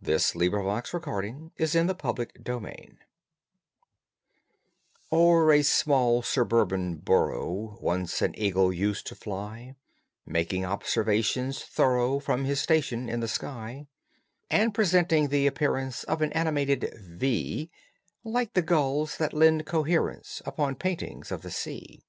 [0.00, 2.96] THE DOMINEERING EAGLE AND THE INVENTIVE BRATLING
[5.12, 9.74] O'er a small suburban borough Once an eagle used to fly,
[10.24, 13.86] Making observations thorough From his station in the sky,
[14.50, 17.70] And presenting the appearance Of an animated V,
[18.24, 22.02] Like the gulls that lend coherence Unto paintings of the sea.